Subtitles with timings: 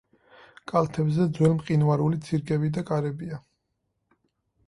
[0.69, 3.39] კალთებზე ძველმყინვარული ცირკები და კარებია.